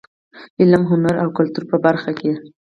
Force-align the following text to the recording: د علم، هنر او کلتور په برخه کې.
د 0.03 0.03
علم، 0.61 0.83
هنر 0.91 1.15
او 1.23 1.29
کلتور 1.37 1.63
په 1.71 1.77
برخه 1.85 2.11
کې. 2.19 2.31